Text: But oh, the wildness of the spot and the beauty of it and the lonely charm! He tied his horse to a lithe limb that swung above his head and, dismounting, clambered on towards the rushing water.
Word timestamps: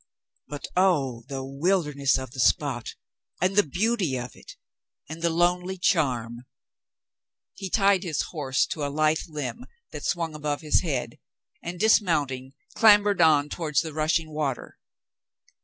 But 0.47 0.65
oh, 0.75 1.25
the 1.27 1.43
wildness 1.43 2.17
of 2.17 2.31
the 2.31 2.39
spot 2.39 2.95
and 3.39 3.55
the 3.55 3.61
beauty 3.61 4.17
of 4.17 4.31
it 4.35 4.53
and 5.07 5.21
the 5.21 5.29
lonely 5.29 5.77
charm! 5.77 6.47
He 7.53 7.69
tied 7.69 8.01
his 8.01 8.23
horse 8.31 8.65
to 8.65 8.83
a 8.83 8.89
lithe 8.89 9.27
limb 9.27 9.67
that 9.91 10.03
swung 10.03 10.33
above 10.33 10.61
his 10.61 10.81
head 10.81 11.19
and, 11.61 11.79
dismounting, 11.79 12.53
clambered 12.73 13.21
on 13.21 13.47
towards 13.47 13.81
the 13.81 13.93
rushing 13.93 14.31
water. 14.33 14.79